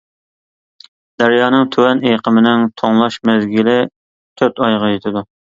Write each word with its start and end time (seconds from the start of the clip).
دەريانىڭ 1.23 1.67
تۆۋەن 1.75 2.01
ئېقىمىنىڭ 2.13 2.65
توڭلاش 2.83 3.21
مەزگىلى 3.31 3.79
تۆت 4.43 4.65
ئايغا 4.69 4.95
يېتىدۇ. 4.99 5.27